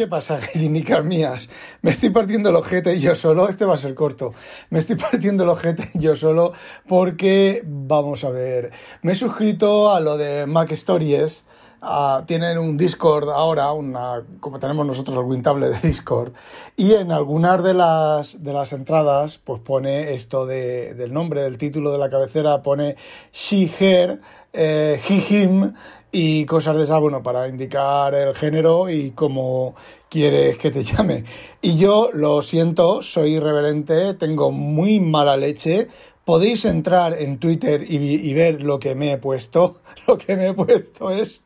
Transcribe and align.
¿Qué 0.00 0.06
pasa, 0.06 0.38
gallinicas 0.54 1.04
mías? 1.04 1.50
Me 1.82 1.90
estoy 1.90 2.08
partiendo 2.08 2.48
el 2.48 2.56
ojete 2.56 2.98
yo 2.98 3.14
solo, 3.14 3.50
este 3.50 3.66
va 3.66 3.74
a 3.74 3.76
ser 3.76 3.94
corto. 3.94 4.32
Me 4.70 4.78
estoy 4.78 4.96
partiendo 4.96 5.44
el 5.44 5.50
ojete 5.50 5.90
yo 5.92 6.14
solo 6.14 6.54
porque, 6.88 7.62
vamos 7.66 8.24
a 8.24 8.30
ver, 8.30 8.70
me 9.02 9.12
he 9.12 9.14
suscrito 9.14 9.92
a 9.92 10.00
lo 10.00 10.16
de 10.16 10.46
Mac 10.46 10.72
Stories. 10.72 11.44
Ah, 11.82 12.24
tienen 12.26 12.58
un 12.58 12.76
Discord 12.76 13.30
ahora, 13.30 13.72
una, 13.72 14.22
como 14.38 14.58
tenemos 14.58 14.84
nosotros 14.84 15.16
el 15.16 15.24
Wintable 15.24 15.70
de 15.70 15.78
Discord, 15.80 16.32
y 16.76 16.92
en 16.92 17.10
algunas 17.10 17.62
de 17.64 17.72
las, 17.72 18.42
de 18.44 18.52
las 18.52 18.74
entradas, 18.74 19.38
pues 19.42 19.62
pone 19.62 20.12
esto 20.12 20.44
de, 20.44 20.92
del 20.92 21.14
nombre, 21.14 21.40
del 21.40 21.56
título 21.56 21.90
de 21.90 21.96
la 21.96 22.10
cabecera, 22.10 22.62
pone 22.62 22.96
she, 23.32 23.70
her, 23.80 24.20
eh, 24.52 25.00
he, 25.08 25.42
him, 25.42 25.72
y 26.12 26.44
cosas 26.44 26.76
de 26.76 26.84
esas, 26.84 27.00
bueno, 27.00 27.22
para 27.22 27.48
indicar 27.48 28.14
el 28.14 28.34
género 28.34 28.90
y 28.90 29.12
cómo 29.12 29.74
quieres 30.10 30.58
que 30.58 30.70
te 30.70 30.82
llame. 30.84 31.24
Y 31.62 31.76
yo 31.76 32.10
lo 32.12 32.42
siento, 32.42 33.00
soy 33.00 33.36
irreverente, 33.36 34.12
tengo 34.14 34.50
muy 34.50 35.00
mala 35.00 35.36
leche. 35.38 35.88
Podéis 36.26 36.66
entrar 36.66 37.14
en 37.14 37.38
Twitter 37.38 37.84
y 37.88 38.34
ver 38.34 38.62
lo 38.62 38.78
que 38.78 38.94
me 38.94 39.12
he 39.12 39.18
puesto. 39.18 39.80
Lo 40.06 40.18
que 40.18 40.36
me 40.36 40.48
he 40.48 40.54
puesto 40.54 41.10
es 41.10 41.40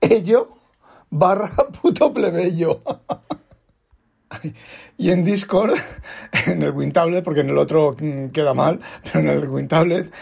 ello 0.00 0.56
barra 1.10 1.50
puto 1.82 2.12
plebeyo. 2.12 2.82
Y 4.96 5.10
en 5.10 5.24
Discord, 5.24 5.74
en 6.46 6.62
el 6.62 6.70
WinTablet, 6.70 7.24
porque 7.24 7.40
en 7.40 7.50
el 7.50 7.58
otro 7.58 7.96
queda 8.32 8.54
mal, 8.54 8.80
pero 9.02 9.20
en 9.20 9.28
el 9.28 9.48
WinTablet 9.48 10.12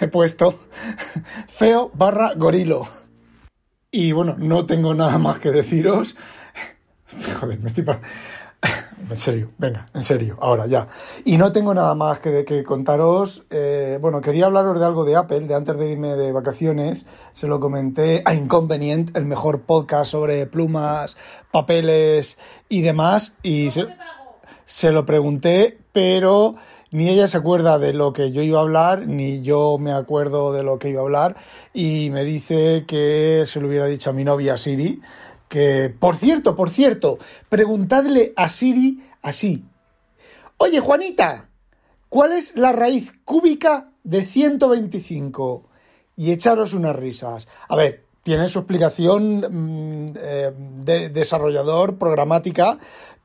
he 0.00 0.08
puesto 0.08 0.58
feo 1.48 1.90
barra 1.94 2.34
gorilo. 2.34 2.86
Y 3.90 4.12
bueno, 4.12 4.36
no 4.38 4.66
tengo 4.66 4.94
nada 4.94 5.18
más 5.18 5.38
que 5.38 5.50
deciros. 5.50 6.16
Joder, 7.40 7.58
me 7.60 7.68
estoy... 7.68 7.84
En 9.08 9.16
serio, 9.16 9.50
venga, 9.58 9.86
en 9.94 10.04
serio, 10.04 10.36
ahora 10.40 10.66
ya. 10.66 10.86
Y 11.24 11.36
no 11.36 11.52
tengo 11.52 11.72
nada 11.74 11.94
más 11.94 12.20
que, 12.20 12.44
que 12.44 12.62
contaros. 12.62 13.44
Eh, 13.50 13.98
bueno, 14.00 14.20
quería 14.20 14.46
hablaros 14.46 14.78
de 14.78 14.86
algo 14.86 15.04
de 15.04 15.16
Apple, 15.16 15.40
de 15.40 15.54
antes 15.54 15.78
de 15.78 15.90
irme 15.90 16.14
de 16.16 16.32
vacaciones. 16.32 17.06
Se 17.32 17.46
lo 17.46 17.60
comenté 17.60 18.22
a 18.24 18.34
Inconvenient, 18.34 19.16
el 19.16 19.24
mejor 19.24 19.62
podcast 19.62 20.12
sobre 20.12 20.46
plumas, 20.46 21.16
papeles 21.50 22.38
y 22.68 22.82
demás. 22.82 23.32
Y 23.42 23.70
se, 23.70 23.86
se 24.64 24.92
lo 24.92 25.06
pregunté, 25.06 25.78
pero 25.92 26.56
ni 26.92 27.08
ella 27.08 27.28
se 27.28 27.38
acuerda 27.38 27.78
de 27.78 27.92
lo 27.92 28.12
que 28.12 28.32
yo 28.32 28.42
iba 28.42 28.58
a 28.58 28.62
hablar, 28.62 29.06
ni 29.06 29.42
yo 29.42 29.78
me 29.78 29.92
acuerdo 29.92 30.52
de 30.52 30.62
lo 30.62 30.78
que 30.78 30.90
iba 30.90 31.00
a 31.00 31.04
hablar, 31.04 31.36
y 31.72 32.10
me 32.10 32.24
dice 32.24 32.84
que 32.86 33.44
se 33.46 33.60
lo 33.60 33.68
hubiera 33.68 33.86
dicho 33.86 34.10
a 34.10 34.12
mi 34.12 34.24
novia 34.24 34.56
Siri, 34.56 35.00
que, 35.50 35.92
por 35.98 36.14
cierto, 36.16 36.54
por 36.54 36.70
cierto, 36.70 37.18
preguntadle 37.48 38.32
a 38.36 38.48
Siri 38.48 39.04
así. 39.20 39.64
Oye, 40.56 40.78
Juanita, 40.78 41.48
¿cuál 42.08 42.32
es 42.32 42.56
la 42.56 42.72
raíz 42.72 43.12
cúbica 43.24 43.90
de 44.04 44.24
125? 44.24 45.64
Y 46.16 46.30
echaros 46.30 46.72
unas 46.72 46.94
risas. 46.94 47.48
A 47.68 47.74
ver, 47.74 48.04
tiene 48.22 48.48
su 48.48 48.60
explicación 48.60 49.40
mm, 49.40 50.12
eh, 50.16 50.52
de 50.54 51.08
desarrollador 51.08 51.98
programática, 51.98 52.78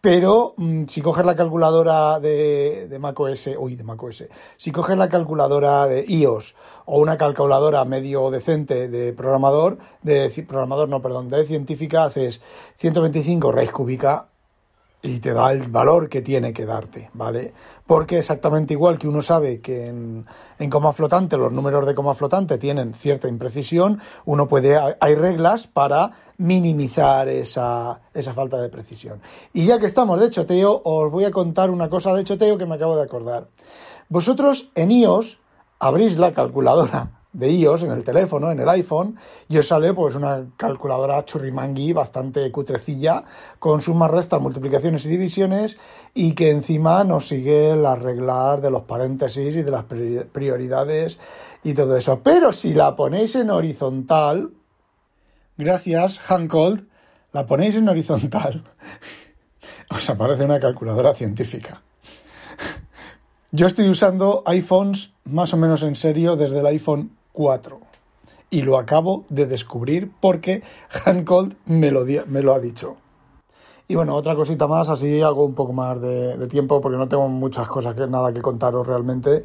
pero 0.05 0.53
mm, 0.57 0.83
si 0.85 1.01
coges 1.01 1.25
la 1.25 1.35
calculadora 1.35 2.19
de, 2.19 2.87
de 2.87 2.99
macOS, 2.99 3.49
uy, 3.57 3.75
de 3.75 3.83
macOS, 3.83 4.25
si 4.55 4.71
coges 4.71 4.95
la 4.95 5.09
calculadora 5.09 5.87
de 5.87 6.05
iOS 6.07 6.53
o 6.85 6.99
una 6.99 7.17
calculadora 7.17 7.83
medio 7.85 8.29
decente 8.29 8.87
de 8.87 9.13
programador, 9.13 9.79
de 10.03 10.29
programador, 10.47 10.89
no, 10.89 11.01
perdón, 11.01 11.31
de 11.31 11.43
científica, 11.47 12.03
haces 12.03 12.39
125 12.77 13.51
raíz 13.51 13.71
cúbica 13.71 14.27
y 15.01 15.19
te 15.19 15.33
da 15.33 15.51
el 15.51 15.69
valor 15.69 16.09
que 16.09 16.21
tiene 16.21 16.51
que 16.51 16.65
darte, 16.65 17.09
¿vale? 17.13 17.53
Porque 17.85 18.19
exactamente 18.19 18.73
igual 18.73 18.97
que 18.97 19.07
uno 19.07 19.21
sabe 19.21 19.61
que 19.61 19.87
en, 19.87 20.25
en, 20.57 20.69
coma 20.69 20.93
flotante 20.93 21.37
los 21.37 21.51
números 21.51 21.85
de 21.85 21.93
coma 21.93 22.13
flotante 22.13 22.57
tienen 22.57 22.93
cierta 22.93 23.27
imprecisión, 23.27 23.99
uno 24.25 24.47
puede, 24.47 24.77
hay 24.99 25.15
reglas 25.15 25.67
para 25.67 26.11
minimizar 26.37 27.29
esa, 27.29 28.01
esa 28.13 28.33
falta 28.33 28.59
de 28.59 28.69
precisión. 28.69 29.21
Y 29.53 29.65
ya 29.65 29.79
que 29.79 29.85
estamos 29.85 30.19
de 30.19 30.29
choteo, 30.29 30.81
os 30.83 31.11
voy 31.11 31.25
a 31.25 31.31
contar 31.31 31.69
una 31.69 31.89
cosa 31.89 32.13
de 32.13 32.23
choteo 32.23 32.57
que 32.57 32.65
me 32.65 32.75
acabo 32.75 32.95
de 32.95 33.03
acordar. 33.03 33.47
Vosotros 34.09 34.71
en 34.75 34.91
iOS 34.91 35.39
abrís 35.79 36.17
la 36.17 36.31
calculadora 36.31 37.11
de 37.35 37.51
iOS 37.51 37.83
en 37.83 37.91
el 37.91 38.03
teléfono, 38.03 38.49
en 38.49 38.59
el 38.59 38.69
iPhone, 38.69 39.17
y 39.49 39.57
os 39.57 39.67
sale 39.67 39.93
pues 39.93 40.15
una 40.15 40.45
calculadora 40.55 41.23
churrimangui 41.25 41.91
bastante 41.91 42.49
cutrecilla 42.49 43.23
con 43.59 43.81
sumas, 43.81 44.09
restas, 44.09 44.41
multiplicaciones 44.41 45.05
y 45.05 45.09
divisiones 45.09 45.77
y 46.13 46.33
que 46.33 46.49
encima 46.49 47.03
nos 47.03 47.27
sigue 47.27 47.75
las 47.75 47.99
reglas 47.99 48.61
de 48.61 48.71
los 48.71 48.83
paréntesis 48.83 49.55
y 49.55 49.63
de 49.63 49.71
las 49.71 49.83
prioridades 49.83 51.19
y 51.63 51.73
todo 51.73 51.97
eso. 51.97 52.21
Pero 52.23 52.53
si 52.53 52.73
la 52.73 52.95
ponéis 52.95 53.35
en 53.35 53.49
horizontal, 53.49 54.51
gracias 55.57 56.19
Hancold, 56.19 56.87
la 57.33 57.45
ponéis 57.45 57.75
en 57.75 57.89
horizontal, 57.89 58.63
os 59.89 60.09
aparece 60.09 60.45
una 60.45 60.59
calculadora 60.61 61.13
científica. 61.13 61.81
Yo 63.51 63.67
estoy 63.67 63.89
usando 63.89 64.41
iPhones 64.45 65.11
más 65.25 65.53
o 65.53 65.57
menos 65.57 65.83
en 65.83 65.95
serio 65.95 66.37
desde 66.37 66.59
el 66.59 66.65
iPhone 66.67 67.11
4. 67.35 67.79
Y 68.49 68.61
lo 68.61 68.77
acabo 68.77 69.25
de 69.29 69.45
descubrir 69.45 70.11
porque 70.19 70.63
Hancold 70.89 71.55
me 71.65 71.91
lo, 71.91 72.05
me 72.27 72.41
lo 72.41 72.53
ha 72.53 72.59
dicho. 72.59 72.97
Y 73.87 73.93
bueno, 73.93 74.15
otra 74.15 74.35
cosita 74.35 74.65
más, 74.65 74.89
así 74.89 75.21
hago 75.21 75.45
un 75.45 75.53
poco 75.53 75.71
más 75.71 76.01
de, 76.01 76.47
tiempo 76.47 76.81
porque 76.81 76.97
no 76.97 77.07
tengo 77.07 77.27
muchas 77.27 77.67
cosas 77.67 77.93
que 77.93 78.07
nada 78.07 78.33
que 78.33 78.41
contaros 78.41 78.87
realmente. 78.87 79.43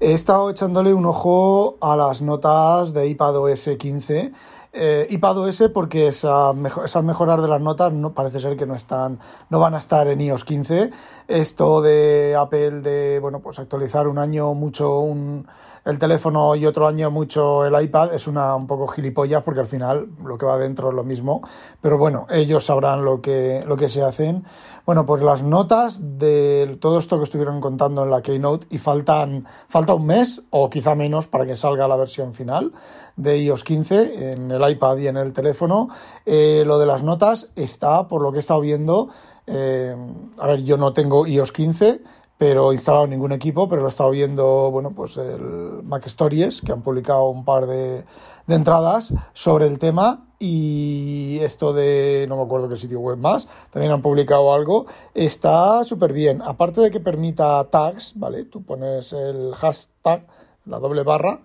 He 0.00 0.14
estado 0.14 0.48
echándole 0.48 0.94
un 0.94 1.04
ojo 1.04 1.76
a 1.80 1.94
las 1.94 2.22
notas 2.22 2.94
de 2.94 3.08
iPadOS 3.08 3.68
15 3.78 4.32
eh, 4.74 5.06
iPadOS 5.10 5.64
porque 5.74 6.06
esa 6.06 6.54
esas 6.82 7.04
mejoras 7.04 7.42
de 7.42 7.48
las 7.48 7.60
notas 7.60 7.92
no 7.92 8.14
parece 8.14 8.40
ser 8.40 8.56
que 8.56 8.64
no 8.64 8.74
están 8.74 9.18
no 9.50 9.60
van 9.60 9.74
a 9.74 9.78
estar 9.78 10.08
en 10.08 10.22
iOS 10.22 10.44
15 10.46 10.90
esto 11.28 11.82
de 11.82 12.34
Apple 12.38 12.80
de 12.80 13.18
bueno 13.20 13.40
pues 13.40 13.58
actualizar 13.58 14.08
un 14.08 14.16
año 14.16 14.54
mucho 14.54 15.00
un, 15.00 15.46
el 15.84 15.98
teléfono 15.98 16.54
y 16.54 16.66
otro 16.66 16.86
año 16.86 17.10
mucho 17.10 17.64
el 17.64 17.80
iPad 17.82 18.14
es 18.14 18.26
una 18.26 18.54
un 18.54 18.66
poco 18.66 18.86
gilipollas 18.86 19.42
porque 19.42 19.60
al 19.60 19.66
final 19.66 20.08
lo 20.24 20.38
que 20.38 20.46
va 20.46 20.56
dentro 20.56 20.90
es 20.90 20.94
lo 20.94 21.04
mismo 21.04 21.42
pero 21.80 21.98
bueno 21.98 22.26
ellos 22.30 22.64
sabrán 22.64 23.04
lo 23.04 23.20
que 23.20 23.64
lo 23.66 23.76
que 23.76 23.88
se 23.88 24.02
hacen 24.02 24.44
bueno 24.86 25.04
pues 25.06 25.22
las 25.22 25.42
notas 25.42 26.18
de 26.18 26.78
todo 26.80 26.98
esto 26.98 27.18
que 27.18 27.24
estuvieron 27.24 27.60
contando 27.60 28.04
en 28.04 28.10
la 28.10 28.22
keynote 28.22 28.66
y 28.70 28.78
faltan 28.78 29.46
falta 29.68 29.94
un 29.94 30.06
mes 30.06 30.42
o 30.50 30.70
quizá 30.70 30.94
menos 30.94 31.26
para 31.26 31.46
que 31.46 31.56
salga 31.56 31.88
la 31.88 31.96
versión 31.96 32.34
final 32.34 32.72
de 33.16 33.38
iOS 33.38 33.64
15 33.64 34.32
en 34.32 34.50
el 34.50 34.70
iPad 34.70 34.96
y 34.98 35.08
en 35.08 35.16
el 35.16 35.32
teléfono. 35.32 35.88
Eh, 36.24 36.64
lo 36.66 36.78
de 36.78 36.86
las 36.86 37.02
notas 37.02 37.50
está, 37.56 38.08
por 38.08 38.22
lo 38.22 38.32
que 38.32 38.38
he 38.38 38.40
estado 38.40 38.60
viendo, 38.60 39.08
eh, 39.46 39.94
a 40.38 40.46
ver, 40.46 40.62
yo 40.62 40.76
no 40.76 40.92
tengo 40.92 41.26
iOS 41.26 41.52
15, 41.52 42.00
pero 42.42 42.72
instalado 42.72 43.04
en 43.04 43.10
ningún 43.10 43.30
equipo, 43.30 43.68
pero 43.68 43.82
lo 43.82 43.86
he 43.86 43.90
estado 43.90 44.10
viendo, 44.10 44.68
bueno, 44.72 44.90
pues 44.90 45.16
el 45.16 45.80
Mac 45.84 46.04
Stories, 46.06 46.60
que 46.60 46.72
han 46.72 46.82
publicado 46.82 47.28
un 47.28 47.44
par 47.44 47.66
de, 47.66 48.02
de 48.48 48.54
entradas 48.56 49.14
sobre 49.32 49.68
el 49.68 49.78
tema 49.78 50.24
y 50.40 51.38
esto 51.40 51.72
de, 51.72 52.26
no 52.28 52.36
me 52.36 52.42
acuerdo 52.42 52.68
qué 52.68 52.76
sitio 52.76 52.98
web 52.98 53.16
más, 53.16 53.46
también 53.70 53.92
han 53.92 54.02
publicado 54.02 54.52
algo, 54.52 54.86
está 55.14 55.84
súper 55.84 56.12
bien. 56.12 56.42
Aparte 56.42 56.80
de 56.80 56.90
que 56.90 56.98
permita 56.98 57.62
tags, 57.70 58.14
¿vale? 58.16 58.44
Tú 58.46 58.64
pones 58.64 59.12
el 59.12 59.54
hashtag, 59.54 60.26
la 60.64 60.80
doble 60.80 61.04
barra, 61.04 61.42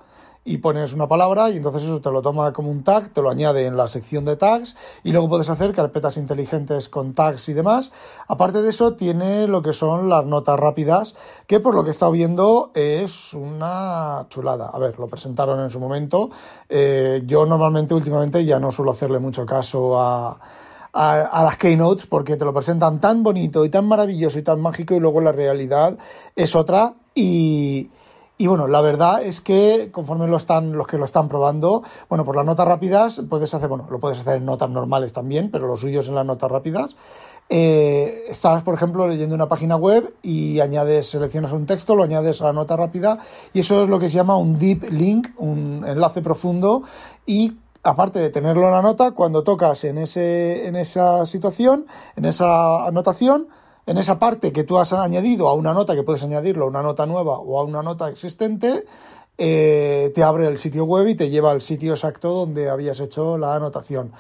y 0.47 0.57
pones 0.59 0.93
una 0.93 1.07
palabra 1.07 1.49
y 1.49 1.57
entonces 1.57 1.83
eso 1.83 1.99
te 1.99 2.09
lo 2.09 2.21
toma 2.21 2.53
como 2.53 2.71
un 2.71 2.83
tag, 2.83 3.09
te 3.09 3.21
lo 3.21 3.29
añade 3.29 3.65
en 3.65 3.75
la 3.75 3.89
sección 3.89 4.23
de 4.23 4.37
tags 4.37 4.77
y 5.03 5.11
luego 5.11 5.27
puedes 5.27 5.49
hacer 5.49 5.73
carpetas 5.73 6.15
inteligentes 6.15 6.87
con 6.87 7.13
tags 7.13 7.49
y 7.49 7.53
demás. 7.53 7.91
Aparte 8.27 8.61
de 8.61 8.69
eso 8.69 8.93
tiene 8.93 9.47
lo 9.47 9.61
que 9.61 9.73
son 9.73 10.07
las 10.07 10.25
notas 10.25 10.57
rápidas, 10.57 11.15
que 11.47 11.59
por 11.59 11.75
lo 11.75 11.83
que 11.83 11.89
he 11.89 11.91
estado 11.91 12.13
viendo 12.13 12.71
es 12.73 13.33
una 13.33 14.25
chulada. 14.29 14.69
A 14.69 14.79
ver, 14.79 14.97
lo 14.97 15.07
presentaron 15.07 15.59
en 15.59 15.69
su 15.69 15.81
momento. 15.81 16.29
Eh, 16.69 17.23
yo 17.25 17.45
normalmente 17.45 17.93
últimamente 17.93 18.45
ya 18.45 18.57
no 18.57 18.71
suelo 18.71 18.91
hacerle 18.91 19.19
mucho 19.19 19.45
caso 19.45 19.99
a 19.99 20.39
a, 20.93 21.43
las 21.43 21.57
keynotes 21.57 22.07
porque 22.07 22.37
te 22.37 22.45
lo 22.45 22.53
presentan 22.53 22.99
tan 22.99 23.21
bonito 23.21 23.63
y 23.65 23.69
tan 23.69 23.85
maravilloso 23.85 24.39
y 24.39 24.41
tan 24.41 24.59
mágico 24.59 24.95
y 24.95 24.99
luego 24.99 25.21
la 25.21 25.31
realidad 25.31 25.95
es 26.35 26.55
otra 26.55 26.95
y, 27.13 27.89
y 28.37 28.45
bueno, 28.45 28.67
la 28.67 28.81
verdad 28.81 29.23
es 29.23 29.41
que 29.41 29.89
conforme 29.91 30.27
lo 30.27 30.37
están, 30.37 30.73
los 30.73 30.85
que 30.85 30.97
lo 30.97 31.05
están 31.05 31.27
probando, 31.27 31.83
bueno, 32.07 32.23
por 32.23 32.35
las 32.35 32.45
notas 32.45 32.67
rápidas 32.67 33.21
puedes 33.29 33.53
hacer, 33.53 33.67
bueno, 33.67 33.87
lo 33.89 33.99
puedes 33.99 34.19
hacer 34.19 34.37
en 34.37 34.45
notas 34.45 34.69
normales 34.69 35.11
también, 35.11 35.49
pero 35.49 35.67
lo 35.67 35.75
suyo 35.75 36.01
es 36.01 36.07
en 36.07 36.15
las 36.15 36.25
notas 36.25 36.51
rápidas. 36.51 36.95
Eh, 37.49 38.25
estás, 38.27 38.61
por 38.61 38.75
ejemplo, 38.75 39.07
leyendo 39.07 39.33
una 39.33 39.47
página 39.47 39.75
web 39.75 40.13
y 40.21 40.59
añades, 40.59 41.09
seleccionas 41.09 41.51
un 41.53 41.65
texto, 41.65 41.95
lo 41.95 42.03
añades 42.03 42.41
a 42.41 42.45
la 42.45 42.53
nota 42.53 42.75
rápida 42.75 43.17
y 43.53 43.61
eso 43.61 43.83
es 43.83 43.89
lo 43.89 43.97
que 43.99 44.09
se 44.09 44.17
llama 44.17 44.37
un 44.37 44.55
deep 44.55 44.91
link, 44.91 45.29
un 45.37 45.83
enlace 45.87 46.21
profundo 46.21 46.83
y 47.25 47.57
aparte 47.81 48.19
de 48.19 48.29
tenerlo 48.29 48.65
en 48.65 48.71
la 48.71 48.81
nota, 48.81 49.11
cuando 49.11 49.43
tocas 49.43 49.83
en, 49.85 49.97
ese, 49.97 50.67
en 50.67 50.75
esa 50.75 51.25
situación, 51.25 51.85
en 52.17 52.25
esa 52.25 52.85
anotación, 52.85 53.47
en 53.87 53.97
esa 53.97 54.19
parte 54.19 54.51
que 54.51 54.65
tú 54.65 54.77
has 54.77 54.93
añadido 54.93 55.47
a 55.47 55.53
una 55.53 55.73
nota, 55.73 55.95
que 55.95 56.03
puedes 56.03 56.21
añadirlo 56.21 56.65
a 56.65 56.67
una 56.67 56.83
nota 56.83 57.05
nueva 57.05 57.39
o 57.39 57.57
a 57.57 57.63
una 57.63 57.81
nota 57.81 58.09
existente, 58.09 58.83
eh, 59.37 60.11
te 60.13 60.23
abre 60.23 60.45
el 60.47 60.57
sitio 60.57 60.83
web 60.83 61.07
y 61.07 61.15
te 61.15 61.29
lleva 61.29 61.51
al 61.51 61.61
sitio 61.61 61.93
exacto 61.93 62.33
donde 62.33 62.69
habías 62.69 62.99
hecho 62.99 63.37
la 63.37 63.55
anotación. 63.55 64.11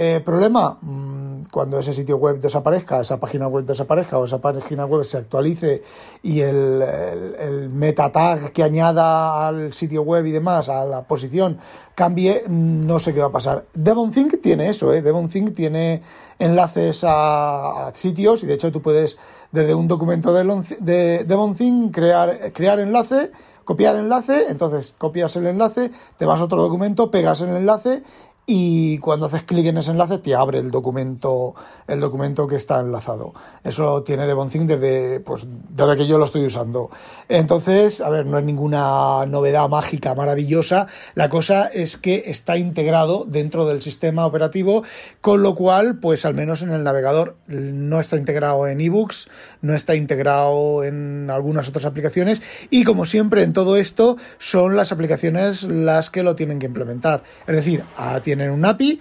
Eh, 0.00 0.20
problema, 0.20 0.78
mm, 0.80 1.46
cuando 1.50 1.80
ese 1.80 1.92
sitio 1.92 2.18
web 2.18 2.38
desaparezca, 2.38 3.00
esa 3.00 3.18
página 3.18 3.48
web 3.48 3.64
desaparezca 3.64 4.16
o 4.16 4.26
esa 4.26 4.40
página 4.40 4.86
web 4.86 5.04
se 5.04 5.18
actualice 5.18 5.82
y 6.22 6.40
el, 6.40 6.80
el, 6.80 7.68
meta 7.68 8.12
tag 8.12 8.52
que 8.52 8.62
añada 8.62 9.48
al 9.48 9.72
sitio 9.72 10.02
web 10.02 10.24
y 10.26 10.30
demás, 10.30 10.68
a 10.68 10.84
la 10.84 11.02
posición, 11.02 11.58
cambie, 11.96 12.44
mm, 12.46 12.86
no 12.86 13.00
sé 13.00 13.12
qué 13.12 13.18
va 13.18 13.26
a 13.26 13.32
pasar. 13.32 13.64
DevonThink 13.74 14.40
tiene 14.40 14.70
eso, 14.70 14.92
¿eh? 14.94 15.02
DevonThink 15.02 15.52
tiene 15.52 16.00
enlaces 16.38 17.02
a, 17.04 17.90
sitios 17.92 18.44
y 18.44 18.46
de 18.46 18.54
hecho 18.54 18.70
tú 18.70 18.80
puedes 18.80 19.18
desde 19.50 19.74
un 19.74 19.88
documento 19.88 20.32
de, 20.32 20.44
de 20.78 21.24
DevonThink 21.24 21.92
crear, 21.92 22.52
crear 22.52 22.78
enlace 22.78 23.32
copiar 23.68 23.96
enlace, 23.96 24.46
entonces 24.48 24.94
copias 24.96 25.36
el 25.36 25.46
enlace, 25.46 25.90
te 26.16 26.24
vas 26.24 26.40
a 26.40 26.44
otro 26.44 26.62
documento, 26.62 27.10
pegas 27.10 27.42
el 27.42 27.50
enlace 27.50 28.02
y 28.50 28.96
cuando 28.96 29.26
haces 29.26 29.42
clic 29.42 29.66
en 29.66 29.76
ese 29.76 29.90
enlace 29.90 30.16
te 30.16 30.34
abre 30.34 30.58
el 30.58 30.70
documento 30.70 31.54
el 31.86 32.00
documento 32.00 32.46
que 32.46 32.56
está 32.56 32.80
enlazado. 32.80 33.34
Eso 33.62 34.02
tiene 34.04 34.26
Devonthink 34.26 34.62
desde 34.62 35.20
pues 35.20 35.46
desde 35.68 35.96
que 35.96 36.06
yo 36.06 36.16
lo 36.16 36.24
estoy 36.24 36.46
usando. 36.46 36.88
Entonces 37.28 38.00
a 38.00 38.08
ver 38.08 38.24
no 38.24 38.38
es 38.38 38.44
ninguna 38.46 39.26
novedad 39.26 39.68
mágica 39.68 40.14
maravillosa. 40.14 40.86
La 41.14 41.28
cosa 41.28 41.66
es 41.66 41.98
que 41.98 42.22
está 42.26 42.56
integrado 42.56 43.26
dentro 43.28 43.66
del 43.66 43.82
sistema 43.82 44.24
operativo 44.24 44.82
con 45.20 45.42
lo 45.42 45.54
cual 45.54 45.98
pues 45.98 46.24
al 46.24 46.32
menos 46.32 46.62
en 46.62 46.70
el 46.70 46.84
navegador 46.84 47.36
no 47.48 48.00
está 48.00 48.16
integrado 48.16 48.66
en 48.66 48.80
ebooks 48.80 49.28
no 49.60 49.74
está 49.74 49.94
integrado 49.94 50.84
en 50.84 51.28
algunas 51.30 51.68
otras 51.68 51.84
aplicaciones. 51.84 52.40
Y 52.70 52.84
como 52.84 53.04
siempre 53.04 53.42
en 53.42 53.52
todo 53.52 53.76
esto 53.76 54.16
son 54.38 54.74
las 54.74 54.90
aplicaciones 54.90 55.64
las 55.64 56.08
que 56.08 56.22
lo 56.22 56.34
tienen 56.34 56.58
que 56.58 56.66
implementar. 56.66 57.24
Es 57.46 57.54
decir 57.54 57.84
tiene 58.22 58.37
tienen 58.38 58.54
un 58.54 58.64
API 58.64 59.00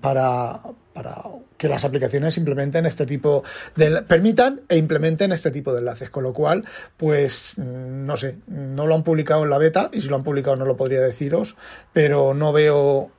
para, 0.00 0.60
para 0.92 1.24
que 1.56 1.68
las 1.68 1.84
aplicaciones 1.84 2.36
implementen 2.38 2.86
este 2.86 3.04
tipo 3.04 3.42
de 3.74 4.02
permitan 4.02 4.60
e 4.68 4.76
implementen 4.76 5.32
este 5.32 5.50
tipo 5.50 5.72
de 5.72 5.80
enlaces 5.80 6.08
con 6.08 6.22
lo 6.22 6.32
cual 6.32 6.64
pues 6.96 7.54
no 7.58 8.16
sé 8.16 8.36
no 8.46 8.86
lo 8.86 8.94
han 8.94 9.02
publicado 9.02 9.42
en 9.42 9.50
la 9.50 9.58
beta 9.58 9.90
y 9.92 10.00
si 10.00 10.08
lo 10.08 10.16
han 10.16 10.22
publicado 10.22 10.56
no 10.56 10.64
lo 10.64 10.76
podría 10.76 11.00
deciros 11.00 11.56
pero 11.92 12.32
no 12.32 12.52
veo 12.52 13.10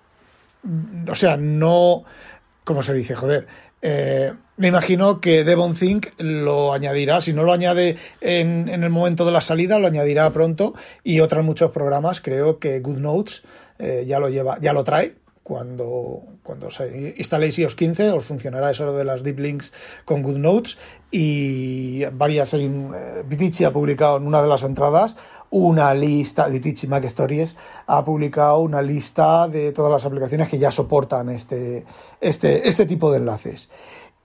o 1.09 1.15
sea 1.15 1.35
no 1.35 2.03
¿cómo 2.63 2.81
se 2.81 2.93
dice 2.93 3.15
joder 3.15 3.47
eh, 3.81 4.33
me 4.55 4.69
imagino 4.69 5.21
que 5.21 5.43
DevonThink 5.43 6.07
lo 6.17 6.73
añadirá. 6.73 7.21
Si 7.21 7.31
no 7.31 7.43
lo 7.43 7.53
añade 7.53 7.95
en, 8.21 8.67
en, 8.69 8.81
el 8.81 8.89
momento 8.89 9.23
de 9.23 9.31
la 9.31 9.39
salida, 9.39 9.77
lo 9.77 9.85
añadirá 9.85 10.31
pronto. 10.31 10.73
Y 11.03 11.19
otros 11.19 11.45
muchos 11.45 11.69
programas, 11.69 12.19
creo 12.19 12.57
que 12.57 12.79
GoodNotes 12.79 13.43
eh, 13.77 14.05
ya 14.07 14.19
lo 14.19 14.29
lleva, 14.29 14.57
ya 14.59 14.73
lo 14.73 14.83
trae 14.83 15.15
cuando, 15.47 16.23
cuando 16.43 16.69
se 16.69 17.15
instaléis 17.15 17.57
iOS 17.57 17.79
15 17.79 18.11
os 18.11 18.25
funcionará 18.27 18.67
eso 18.69 18.91
de 18.91 19.05
las 19.07 19.23
deep 19.23 19.39
links 19.39 19.71
con 20.03 20.21
GoodNotes 20.21 20.77
y 21.09 22.03
varias 22.11 22.53
hay 22.53 22.67
eh, 22.67 23.65
ha 23.65 23.71
publicado 23.71 24.17
en 24.17 24.27
una 24.27 24.41
de 24.41 24.49
las 24.49 24.63
entradas 24.63 25.15
una 25.49 25.93
lista 25.93 26.49
Vitici 26.49 26.85
Mac 26.87 27.05
Stories 27.05 27.55
ha 27.87 28.03
publicado 28.03 28.59
una 28.59 28.81
lista 28.81 29.47
de 29.47 29.71
todas 29.71 29.89
las 29.89 30.05
aplicaciones 30.05 30.49
que 30.49 30.59
ya 30.59 30.69
soportan 30.69 31.29
este 31.29 31.85
este 32.19 32.67
este 32.67 32.85
tipo 32.85 33.09
de 33.09 33.19
enlaces 33.19 33.69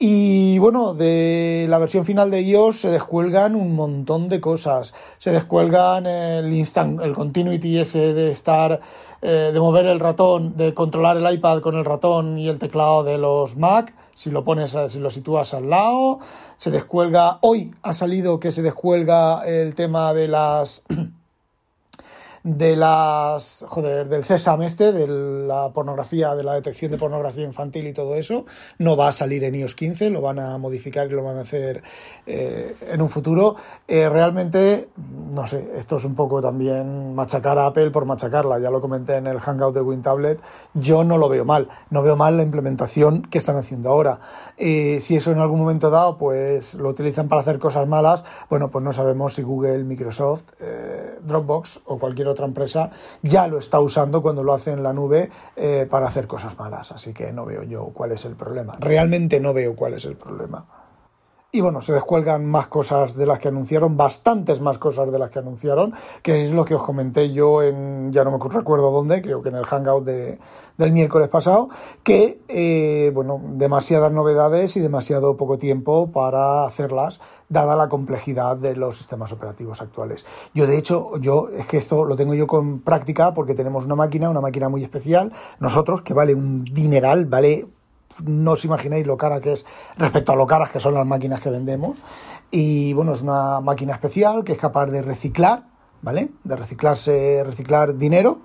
y 0.05 0.59
bueno, 0.59 0.95
de 0.95 1.67
la 1.69 1.79
versión 1.79 2.05
final 2.05 2.29
de 2.29 2.41
iOS 2.41 2.81
se 2.81 2.91
descuelgan 2.91 3.55
un 3.55 3.77
montón 3.77 4.29
de 4.29 4.41
cosas. 4.41 4.93
Se 5.19 5.31
descuelgan 5.31 6.07
el 6.07 6.53
instant, 6.53 7.01
el 7.01 7.15
continuity 7.15 7.79
ese 7.79 8.13
de 8.13 8.33
estar 8.33 8.81
eh, 9.21 9.51
de 9.53 9.61
mover 9.61 9.87
el 9.87 10.01
ratón, 10.01 10.57
de 10.57 10.75
controlar 10.75 11.19
el 11.19 11.35
iPad 11.35 11.61
con 11.61 11.77
el 11.77 11.85
ratón 11.85 12.37
y 12.37 12.49
el 12.49 12.59
teclado 12.59 13.05
de 13.05 13.17
los 13.17 13.57
Mac, 13.57 13.95
si 14.17 14.33
lo 14.33 14.43
pones, 14.43 14.77
si 14.89 14.99
lo 14.99 15.09
sitúas 15.09 15.55
al 15.55 15.71
lado, 15.71 16.19
se 16.59 16.73
descuelga, 16.73 17.39
hoy 17.41 17.73
ha 17.83 17.95
salido 17.95 18.41
que 18.41 18.51
se 18.51 18.63
descuelga 18.63 19.47
el 19.47 19.77
tema 19.77 20.13
de 20.15 20.27
las 20.27 20.83
de 22.45 22.75
las 22.75 23.65
joder, 23.69 24.09
del 24.09 24.25
CESAM 24.25 24.63
este, 24.63 24.93
de 24.93 25.07
la 25.07 25.71
pornografía, 25.73 26.35
de 26.35 26.43
la 26.43 26.55
detección 26.55 26.91
de 26.91 26.99
pornografía 26.99 27.45
infantil 27.45 27.87
y 27.87 27.93
todo 27.93 28.17
eso, 28.17 28.47
no 28.79 28.97
va 28.97 29.09
a 29.09 29.13
salir 29.13 29.45
en 29.45 29.55
iOS 29.55 29.75
15, 29.77 30.11
lo 30.11 30.21
van 30.21 30.41
a 30.41 30.59
modificar 30.59 31.07
y 31.07 31.11
lo 31.11 31.23
van 31.23 31.39
a 31.39 31.43
hacer 31.43 31.83
eh, 32.27 32.75
en 32.81 33.01
un 33.01 33.09
futuro. 33.09 33.57
Eh, 33.87 34.09
realmente, 34.09 34.89
no 35.33 35.47
sé, 35.47 35.71
esto 35.77 35.97
es 35.97 36.05
un 36.05 36.17
poco 36.17 36.43
también 36.43 37.15
machacar 37.15 37.59
a 37.59 37.67
Apple 37.67 37.91
por 37.91 38.07
machacarla, 38.07 38.59
ya 38.59 38.71
lo 38.71 38.81
comenté 38.81 39.17
en 39.17 39.29
el 39.29 39.39
Hangout 39.39 39.75
de 39.75 39.81
WinTablet, 39.81 40.41
yo 40.75 41.05
no 41.05 41.19
lo 41.19 41.29
veo 41.29 41.45
mal, 41.45 41.69
no 41.91 42.03
veo 42.03 42.17
mal 42.17 42.37
la 42.37 42.43
implementación 42.43 43.23
que 43.23 43.39
están 43.39 43.57
haciendo 43.57 43.91
ahora. 43.91 44.19
Eh, 44.57 44.99
si 45.01 45.17
eso 45.17 45.31
en 45.31 45.39
algún 45.39 45.61
momento 45.61 45.91
dado, 45.91 46.19
pues 46.19 46.75
lo 46.75 46.89
utilizan 46.89 47.29
para 47.29 47.41
hacer 47.41 47.61
cosas 47.61 47.87
malas, 47.87 48.25
bueno, 48.51 48.69
pues 48.69 48.85
no 48.85 48.93
sabemos 48.93 49.35
si 49.35 49.43
Google, 49.43 49.85
Microsoft, 49.85 50.45
Dropbox 51.23 51.83
o 51.85 51.99
cualquier 51.99 52.29
otra 52.33 52.47
empresa 52.47 52.91
ya 53.23 53.47
lo 53.47 53.59
está 53.59 53.81
usando 53.81 54.21
cuando 54.23 54.43
lo 54.43 54.53
hace 54.53 54.73
en 54.73 54.83
la 54.83 54.93
nube 54.93 55.31
eh, 55.57 55.87
para 55.89 56.07
hacer 56.07 56.27
cosas 56.27 56.59
malas. 56.59 56.93
Así 56.93 57.13
que 57.13 57.33
no 57.33 57.45
veo 57.45 57.63
yo 57.63 57.87
cuál 57.95 58.13
es 58.13 58.25
el 58.25 58.37
problema. 58.37 58.77
Realmente 58.81 59.41
no 59.41 59.53
veo 59.53 59.77
cuál 59.77 59.95
es 59.95 60.05
el 60.05 60.17
problema. 60.17 60.82
Y 61.55 61.61
bueno, 61.61 61.83
se 61.83 61.93
descuelgan 61.93 62.47
más 62.47 62.69
cosas 62.69 63.15
de 63.15 63.27
las 63.27 63.39
que 63.39 63.49
anunciaron, 63.49 63.95
bastantes 63.95 64.63
más 64.63 64.79
cosas 64.79 65.13
de 65.13 65.19
las 65.19 65.29
que 65.29 65.39
anunciaron, 65.39 65.93
que 66.23 66.47
es 66.47 66.51
lo 66.51 66.65
que 66.65 66.75
os 66.75 66.83
comenté 66.83 67.31
yo 67.31 67.63
en, 67.63 68.11
ya 68.11 68.25
no 68.25 68.31
me 68.31 68.39
recuerdo 68.39 68.91
dónde, 68.91 69.21
creo 69.21 69.43
que 69.43 69.51
en 69.51 69.57
el 69.57 69.67
Hangout 69.67 70.03
de, 70.03 70.39
del 70.79 70.93
miércoles 70.93 71.29
pasado, 71.29 71.69
que, 72.03 72.41
eh, 72.49 73.11
bueno, 73.13 73.39
demasiadas 73.45 74.11
novedades 74.11 74.79
y 74.79 74.81
demasiado 74.81 75.37
poco 75.37 75.59
tiempo 75.59 76.11
para 76.11 76.65
hacerlas, 76.65 77.21
dada 77.51 77.77
la 77.77 77.91
complejidad 77.91 78.57
de 78.57 78.75
los 78.75 78.97
sistemas 78.97 79.31
operativos 79.31 79.83
actuales. 79.83 80.25
Yo, 80.55 80.67
de 80.67 80.79
hecho, 80.79 81.19
yo, 81.19 81.51
es 81.51 81.67
que 81.67 81.77
esto 81.77 82.07
lo 82.07 82.17
tengo 82.17 82.33
yo 82.33 82.47
con 82.47 82.81
práctica 82.81 83.35
porque 83.35 83.53
tenemos 83.53 83.85
una 83.85 83.95
máquina, 83.95 84.31
una 84.31 84.41
máquina 84.41 84.71
muy 84.71 84.85
especial, 84.85 85.31
nosotros, 85.61 86.01
que 86.01 86.15
vale 86.15 86.35
un 86.35 86.65
dineral, 86.65 87.27
vale 87.27 87.67
no 88.25 88.53
os 88.53 88.65
imagináis 88.65 89.07
lo 89.07 89.17
cara 89.17 89.41
que 89.41 89.53
es 89.53 89.67
respecto 89.97 90.33
a 90.33 90.37
lo 90.37 90.47
caras 90.47 90.71
que 90.71 90.81
son 90.81 90.95
las 90.95 91.07
máquinas 91.07 91.41
que 91.41 91.51
vendemos. 91.51 91.99
Y 92.51 92.93
bueno, 92.93 93.13
es 93.13 93.23
una 93.23 93.61
máquina 93.61 93.95
especial 93.95 94.45
que 94.45 94.53
es 94.53 94.59
capaz 94.59 94.87
de 94.87 95.03
reciclar, 95.03 95.65
¿vale? 96.03 96.31
De 96.45 96.57
reciclarse, 96.57 97.43
reciclar 97.45 97.97
dinero. 97.97 98.41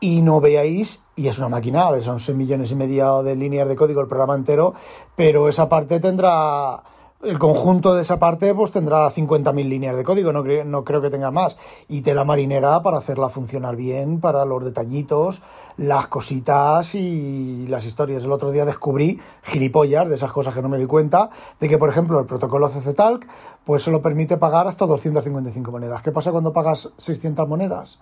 Y 0.00 0.22
no 0.22 0.40
veáis, 0.40 1.04
y 1.14 1.28
es 1.28 1.38
una 1.38 1.50
máquina, 1.50 1.86
a 1.86 1.90
ver, 1.90 2.02
son 2.02 2.20
6 2.20 2.36
millones 2.36 2.70
y 2.70 2.74
medio 2.74 3.22
de 3.22 3.36
líneas 3.36 3.68
de 3.68 3.76
código 3.76 4.00
el 4.00 4.08
programa 4.08 4.34
entero, 4.34 4.72
pero 5.14 5.46
esa 5.46 5.68
parte 5.68 6.00
tendrá 6.00 6.82
el 7.22 7.38
conjunto 7.38 7.94
de 7.94 8.02
esa 8.02 8.18
parte 8.18 8.54
pues 8.54 8.70
tendrá 8.70 9.10
50.000 9.10 9.68
líneas 9.68 9.96
de 9.96 10.04
código, 10.04 10.32
no, 10.32 10.42
no, 10.42 10.84
creo 10.84 11.02
que 11.02 11.10
tenga 11.10 11.30
más. 11.30 11.56
Y 11.88 12.00
tela 12.00 12.24
marinera 12.24 12.82
para 12.82 12.98
hacerla 12.98 13.28
funcionar 13.28 13.76
bien, 13.76 14.20
para 14.20 14.44
los 14.44 14.64
detallitos, 14.64 15.42
las 15.76 16.08
cositas 16.08 16.94
y 16.94 17.66
las 17.68 17.84
historias. 17.84 18.24
El 18.24 18.32
otro 18.32 18.50
día 18.50 18.64
descubrí 18.64 19.20
gilipollas 19.42 20.08
de 20.08 20.14
esas 20.14 20.32
cosas 20.32 20.54
que 20.54 20.62
no 20.62 20.68
me 20.68 20.78
di 20.78 20.86
cuenta, 20.86 21.30
de 21.60 21.68
que 21.68 21.76
por 21.76 21.90
ejemplo 21.90 22.18
el 22.18 22.26
protocolo 22.26 22.70
CCTalk 22.70 23.26
pues 23.64 23.82
solo 23.82 24.00
permite 24.00 24.38
pagar 24.38 24.66
hasta 24.66 24.86
255 24.86 25.70
monedas. 25.70 26.02
¿Qué 26.02 26.12
pasa 26.12 26.32
cuando 26.32 26.52
pagas 26.52 26.90
600 26.96 27.46
monedas 27.46 27.98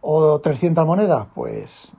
o 0.00 0.40
300 0.40 0.86
monedas? 0.86 1.26
Pues 1.34 1.92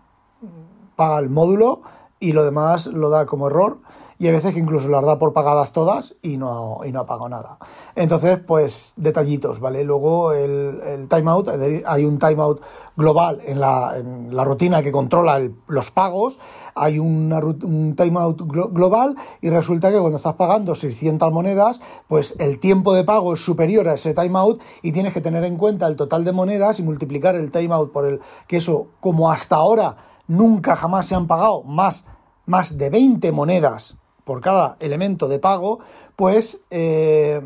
paga 0.95 1.19
el 1.19 1.29
módulo 1.29 1.81
y 2.19 2.31
lo 2.31 2.43
demás 2.43 2.87
lo 2.87 3.09
da 3.09 3.27
como 3.27 3.47
error 3.47 3.77
y 4.23 4.27
hay 4.27 4.31
veces 4.31 4.53
que 4.53 4.59
incluso 4.61 4.87
las 4.87 5.03
da 5.03 5.19
por 5.19 5.33
pagadas 5.33 5.73
todas 5.73 6.15
y 6.21 6.37
no, 6.37 6.79
y 6.85 6.93
no 6.93 7.01
ha 7.01 7.05
pagado 7.05 7.27
nada. 7.27 7.57
Entonces, 7.93 8.39
pues 8.39 8.93
detallitos, 8.95 9.59
¿vale? 9.59 9.83
Luego 9.83 10.31
el, 10.31 10.79
el 10.79 11.09
timeout, 11.09 11.49
hay 11.85 12.05
un 12.05 12.19
timeout 12.19 12.61
global 12.95 13.41
en 13.43 13.59
la, 13.59 13.97
en 13.97 14.33
la 14.33 14.45
rutina 14.45 14.81
que 14.81 14.93
controla 14.93 15.41
los 15.67 15.91
pagos, 15.91 16.39
hay 16.73 16.99
un 16.99 17.95
timeout 17.97 18.41
global 18.43 19.17
y 19.41 19.49
resulta 19.49 19.91
que 19.91 19.99
cuando 19.99 20.15
estás 20.15 20.35
pagando 20.35 20.73
600 20.73 21.29
monedas, 21.33 21.81
pues 22.07 22.33
el 22.39 22.61
tiempo 22.61 22.93
de 22.93 23.03
pago 23.03 23.33
es 23.33 23.43
superior 23.43 23.89
a 23.89 23.95
ese 23.95 24.13
timeout 24.13 24.61
y 24.81 24.93
tienes 24.93 25.13
que 25.13 25.19
tener 25.19 25.43
en 25.43 25.57
cuenta 25.57 25.85
el 25.85 25.97
total 25.97 26.23
de 26.23 26.31
monedas 26.31 26.79
y 26.79 26.83
multiplicar 26.83 27.35
el 27.35 27.51
timeout 27.51 27.91
por 27.91 28.07
el 28.07 28.21
que 28.47 28.55
eso, 28.55 28.87
como 29.01 29.29
hasta 29.29 29.57
ahora 29.57 29.97
nunca 30.27 30.77
jamás 30.77 31.07
se 31.07 31.15
han 31.15 31.27
pagado 31.27 31.63
más, 31.63 32.05
más 32.45 32.77
de 32.77 32.89
20 32.89 33.29
monedas 33.33 33.97
por 34.23 34.41
cada 34.41 34.77
elemento 34.79 35.27
de 35.27 35.39
pago, 35.39 35.79
pues, 36.15 36.59
eh, 36.69 37.41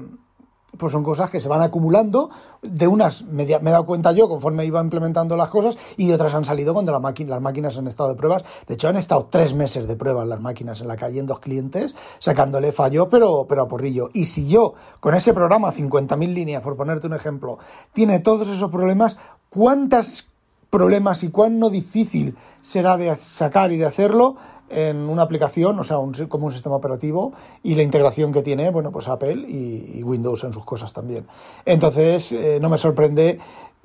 pues 0.78 0.92
son 0.92 1.04
cosas 1.04 1.30
que 1.30 1.40
se 1.40 1.48
van 1.48 1.62
acumulando. 1.62 2.30
De 2.62 2.88
unas 2.88 3.24
me, 3.24 3.44
he 3.44 3.60
dado 3.60 3.86
cuenta 3.86 4.12
yo 4.12 4.28
conforme 4.28 4.66
iba 4.66 4.82
implementando 4.82 5.38
las 5.38 5.50
cosas 5.50 5.78
y 5.96 6.08
de 6.08 6.16
otras 6.16 6.34
han 6.36 6.46
salido 6.46 6.74
cuando 6.74 6.92
la 6.92 7.00
las 7.00 7.42
máquinas 7.42 7.78
han 7.78 7.88
estado 7.88 8.10
de 8.10 8.16
pruebas. 8.16 8.44
De 8.68 8.76
hecho, 8.76 8.88
han 8.88 8.98
estado 8.98 9.28
tres 9.30 9.54
meses 9.54 9.88
de 9.88 9.96
pruebas 9.96 10.28
las 10.28 10.42
máquinas 10.42 10.82
en 10.82 10.88
la 10.88 10.98
calle 10.98 11.20
en 11.20 11.26
dos 11.26 11.40
clientes, 11.40 11.96
sacándole 12.20 12.72
fallo, 12.72 13.10
pero, 13.10 13.46
pero 13.48 13.64
a 13.64 13.68
porrillo. 13.68 14.10
Y 14.14 14.26
si 14.26 14.48
yo, 14.48 14.74
con 15.00 15.16
ese 15.16 15.34
programa, 15.34 15.72
50.000 15.72 16.34
líneas, 16.34 16.62
por 16.62 16.76
ponerte 16.76 17.08
un 17.08 17.14
ejemplo, 17.14 17.60
tiene 17.94 18.20
todos 18.20 18.48
esos 18.48 18.70
problemas, 18.70 19.18
¿cuántos 19.50 20.27
problemas 20.70 21.24
y 21.24 21.30
cuán 21.30 21.60
no 21.60 21.70
difícil 21.70 22.36
será 22.62 22.98
de 22.98 23.16
sacar 23.16 23.72
y 23.72 23.78
de 23.78 23.86
hacerlo? 23.86 24.36
en 24.70 25.10
una 25.10 25.22
aplicación, 25.22 25.80
o 25.80 25.84
sea, 25.84 25.98
como 26.28 26.48
un 26.48 26.52
sistema 26.52 26.76
operativo 26.76 27.34
y 27.64 27.76
la 27.76 27.84
integración 27.84 28.34
que 28.34 28.42
tiene, 28.42 28.70
bueno, 28.70 28.92
pues 28.92 29.08
Apple 29.08 29.46
y, 29.48 30.04
Windows 30.04 30.44
en 30.44 30.54
sus 30.54 30.66
cosas 30.66 30.94
también. 30.94 31.26
Entonces, 31.66 32.32
eh, 32.32 32.60
no 32.62 32.70
me 32.70 32.78
sorprende 32.78 33.40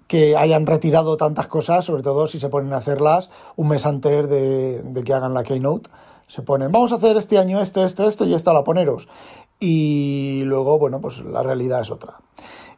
que 0.07 0.37
hayan 0.37 0.67
retirado 0.67 1.17
tantas 1.17 1.47
cosas, 1.47 1.85
sobre 1.85 2.03
todo 2.03 2.27
si 2.27 2.39
se 2.39 2.49
ponen 2.49 2.73
a 2.73 2.79
hacerlas 2.79 3.31
un 3.57 3.69
mes 3.69 3.87
antes 3.87 4.29
de, 4.29 5.03
que 5.05 5.15
hagan 5.15 5.35
la 5.35 5.43
Keynote. 5.43 5.89
Se 6.29 6.43
ponen, 6.43 6.73
vamos 6.73 6.93
a 6.93 6.97
hacer 6.97 7.17
este 7.17 7.39
año 7.39 7.61
esto, 7.61 7.85
esto, 7.85 8.09
esto 8.09 8.25
y 8.25 8.35
esto 8.35 8.53
la 8.53 8.65
poneros. 8.65 9.09
Y 9.59 10.43
luego, 10.45 10.79
bueno, 10.79 11.01
pues 11.01 11.21
la 11.25 11.43
realidad 11.43 11.83
es 11.83 11.91
otra. 11.91 12.19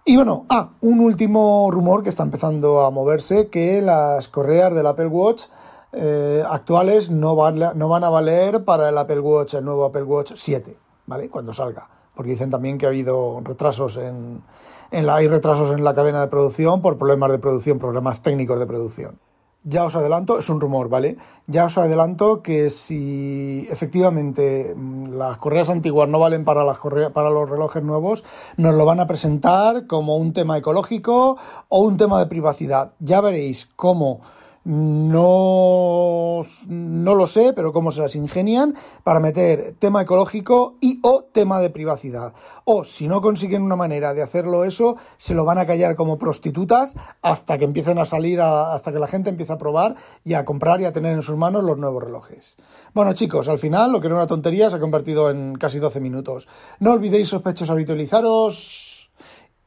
Y 0.07 0.17
bueno, 0.17 0.45
ah, 0.51 0.69
un 0.83 1.01
último 1.01 1.71
rumor 1.71 2.03
que 2.03 2.11
está 2.11 2.25
empezando 2.25 2.85
a 2.85 2.91
moverse, 2.91 3.49
que 3.49 3.81
las 3.81 4.29
correas 4.29 4.75
del 4.75 4.87
Apple 4.87 5.07
Watch 5.07 5.45
eh, 5.93 6.45
actuales 6.47 7.09
no 7.09 7.35
van, 7.35 7.59
no 7.75 7.89
van 7.89 8.05
a 8.05 8.11
valer 8.11 8.65
para 8.67 8.91
el 8.91 8.99
Apple 8.99 9.21
Watch, 9.21 9.55
el 9.55 9.65
nuevo 9.65 9.87
Apple 9.87 10.03
Watch 10.03 10.33
7, 10.35 10.77
¿vale? 11.07 11.31
Cuando 11.31 11.55
salga. 11.55 11.89
Porque 12.15 12.33
dicen 12.33 12.51
también 12.51 12.77
que 12.77 12.85
ha 12.85 12.91
habido 12.91 13.41
retrasos 13.43 13.97
en, 13.97 14.43
en 14.91 15.07
la, 15.07 15.15
hay 15.15 15.27
retrasos 15.27 15.71
en 15.71 15.83
la 15.83 15.95
cadena 15.95 16.21
de 16.21 16.27
producción 16.27 16.83
por 16.83 16.99
problemas 16.99 17.33
de 17.33 17.39
producción, 17.39 17.79
problemas 17.79 18.21
técnicos 18.21 18.59
de 18.59 18.67
producción. 18.67 19.19
Ya 19.67 19.87
os 19.87 19.97
adelanto, 19.97 20.39
es 20.39 20.51
un 20.51 20.61
rumor, 20.61 20.91
¿vale? 20.91 21.17
Ya 21.47 21.65
os 21.65 21.79
adelanto 21.79 22.43
que 22.43 22.69
si 22.69 23.67
efectivamente 23.71 24.75
mm, 24.77 25.15
las 25.17 25.39
correas 25.39 25.71
antiguas 25.71 26.07
no 26.07 26.19
valen 26.19 26.45
para, 26.45 26.65
las 26.65 26.79
para 27.15 27.31
los 27.31 27.49
relojes 27.49 27.83
nuevos, 27.83 28.25
nos 28.59 28.75
lo 28.75 28.85
van 28.85 29.01
a 29.01 29.07
presentar 29.07 29.87
como 29.87 30.19
un 30.19 30.35
tema 30.35 30.59
ecológico 30.59 31.39
o 31.69 31.79
un 31.81 31.97
tema 31.97 32.19
de 32.19 32.27
privacidad. 32.27 32.93
Ya 32.99 33.23
veréis 33.23 33.67
cómo 33.75 34.21
no, 34.65 36.41
no 36.69 37.15
lo 37.15 37.27
sé, 37.27 37.53
pero 37.53 37.73
cómo 37.73 37.93
se 37.93 38.01
las 38.01 38.17
ingenian 38.17 38.75
para 39.03 39.21
meter 39.21 39.75
tema 39.79 40.03
ecológico 40.03 40.77
y 40.81 41.01
o 41.03 41.25
tema 41.25 41.61
de 41.61 41.69
privacidad. 41.69 42.33
O 42.65 42.85
si 42.85 43.07
no 43.07 43.21
consiguen 43.21 43.63
una 43.63 43.77
manera 43.77 44.15
de 44.15 44.23
hacerlo 44.23 44.65
eso, 44.65 44.97
se 45.19 45.35
lo 45.35 45.45
van 45.45 45.59
a 45.59 45.67
callar 45.67 45.97
como 45.97 46.17
prostitutas 46.17 46.95
hasta 47.21 47.59
que 47.59 47.65
empiecen 47.65 47.99
a 47.99 48.07
salir, 48.07 48.41
hasta 48.41 48.91
que 48.91 48.99
la 48.99 49.07
gente 49.07 49.31
empiece 49.31 49.53
a 49.53 49.59
probar 49.59 49.97
y 50.25 50.33
a 50.33 50.47
comprar 50.47 50.81
y 50.81 50.87
a 50.87 50.93
tener 50.93 51.13
en 51.13 51.23
sus 51.23 51.37
manos 51.37 51.63
los 51.63 51.77
nuevos 51.77 52.03
relojes. 52.03 52.57
Bueno 52.95 53.13
chicos, 53.13 53.49
al 53.49 53.59
final 53.59 53.93
lo 53.93 54.01
que 54.01 54.07
era 54.07 54.17
una 54.17 54.27
tontería 54.27 54.71
se 54.71 54.77
ha 54.77 54.81
convertido 54.81 55.29
en 55.31 55.57
casi 55.57 55.79
12 55.79 56.01
minutos. 56.01 56.49
No 56.81 56.93
olvidéis 56.93 57.29
sospechosos 57.29 57.71
habitualizaros 57.71 59.11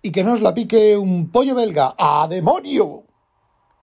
y 0.02 0.12
que 0.12 0.24
no 0.24 0.34
os 0.34 0.42
la 0.42 0.54
pique 0.54 0.98
un 0.98 1.32
pollo 1.32 1.54
belga. 1.54 1.94
¡A 1.98 2.28
demonio! 2.28 3.07